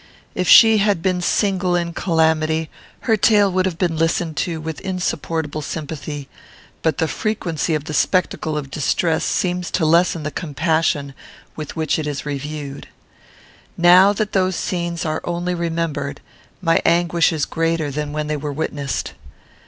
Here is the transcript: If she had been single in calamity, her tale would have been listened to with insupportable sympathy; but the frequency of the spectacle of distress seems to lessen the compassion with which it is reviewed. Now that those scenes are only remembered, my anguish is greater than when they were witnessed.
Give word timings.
If 0.33 0.47
she 0.49 0.79
had 0.79 1.03
been 1.03 1.21
single 1.21 1.75
in 1.75 1.93
calamity, 1.93 2.71
her 3.01 3.15
tale 3.15 3.51
would 3.51 3.67
have 3.67 3.77
been 3.77 3.95
listened 3.97 4.35
to 4.37 4.59
with 4.59 4.81
insupportable 4.81 5.61
sympathy; 5.61 6.27
but 6.81 6.97
the 6.97 7.07
frequency 7.07 7.75
of 7.75 7.83
the 7.83 7.93
spectacle 7.93 8.57
of 8.57 8.71
distress 8.71 9.23
seems 9.23 9.69
to 9.69 9.85
lessen 9.85 10.23
the 10.23 10.31
compassion 10.31 11.13
with 11.55 11.75
which 11.75 11.99
it 11.99 12.07
is 12.07 12.25
reviewed. 12.25 12.87
Now 13.77 14.11
that 14.13 14.31
those 14.33 14.55
scenes 14.55 15.05
are 15.05 15.21
only 15.23 15.53
remembered, 15.53 16.19
my 16.63 16.81
anguish 16.83 17.31
is 17.31 17.45
greater 17.45 17.91
than 17.91 18.11
when 18.11 18.25
they 18.25 18.37
were 18.37 18.51
witnessed. 18.51 19.13